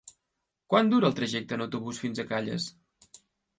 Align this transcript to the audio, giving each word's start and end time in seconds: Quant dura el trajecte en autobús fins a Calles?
Quant 0.73 0.89
dura 0.93 1.09
el 1.11 1.17
trajecte 1.19 1.57
en 1.59 1.65
autobús 1.67 2.01
fins 2.07 2.25
a 2.25 2.27
Calles? 2.35 2.69